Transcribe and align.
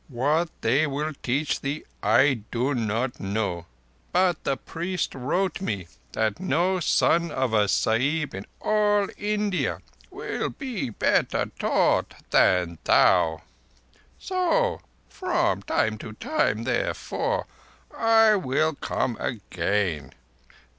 What 0.07 0.49
they 0.61 0.87
will 0.87 1.13
teach 1.21 1.61
thee 1.61 1.83
I 2.01 2.41
do 2.49 2.73
not 2.73 3.19
know, 3.19 3.67
but 4.11 4.43
the 4.45 4.57
priest 4.57 5.13
wrote 5.13 5.61
me 5.61 5.89
that 6.13 6.39
no 6.39 6.79
son 6.79 7.29
of 7.29 7.53
a 7.53 7.67
Sahib 7.67 8.33
in 8.33 8.47
all 8.61 9.09
India 9.15 9.77
will 10.09 10.49
be 10.49 10.89
better 10.89 11.51
taught 11.59 12.15
than 12.31 12.79
thou. 12.83 13.43
So 14.17 14.81
from 15.07 15.61
time 15.61 15.99
to 15.99 16.13
time, 16.13 16.63
therefore, 16.63 17.45
I 17.95 18.33
will 18.37 18.73
come 18.73 19.17
again. 19.19 20.13